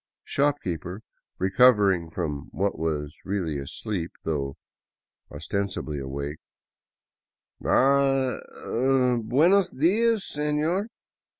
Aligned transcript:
"Shopkeeper, 0.23 1.03
recovering 1.37 2.09
from 2.09 2.49
what 2.51 2.79
was 2.79 3.15
really 3.23 3.59
a 3.59 3.67
sleep, 3.67 4.09
though 4.23 4.57
osten 5.29 5.69
sibly 5.69 5.99
awake: 5.99 6.39
"Ah— 7.63 8.37
er— 8.73 9.17
buenos 9.23 9.69
dias, 9.69 10.23
sefior. 10.35 10.87